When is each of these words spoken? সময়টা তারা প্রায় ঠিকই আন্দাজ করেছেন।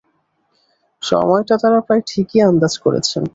সময়টা 1.03 1.55
তারা 1.57 1.79
প্রায় 1.81 2.03
ঠিকই 2.07 2.39
আন্দাজ 2.41 2.73
করেছেন। 2.77 3.23